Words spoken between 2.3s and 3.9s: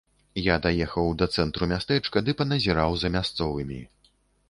паназіраў за мясцовымі.